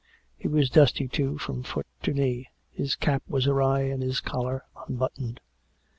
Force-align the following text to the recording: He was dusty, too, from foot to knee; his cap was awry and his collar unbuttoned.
He 0.35 0.47
was 0.47 0.71
dusty, 0.71 1.07
too, 1.07 1.37
from 1.37 1.61
foot 1.61 1.85
to 2.01 2.11
knee; 2.11 2.49
his 2.71 2.95
cap 2.95 3.21
was 3.27 3.45
awry 3.45 3.81
and 3.81 4.01
his 4.01 4.19
collar 4.19 4.63
unbuttoned. 4.87 5.39